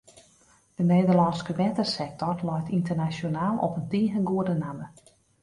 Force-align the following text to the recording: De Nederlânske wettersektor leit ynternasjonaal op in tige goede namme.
De 0.77 0.83
Nederlânske 0.83 1.53
wettersektor 1.59 2.35
leit 2.49 2.73
ynternasjonaal 2.77 3.55
op 3.67 3.73
in 3.79 3.87
tige 3.93 4.19
goede 4.31 4.55
namme. 4.63 4.87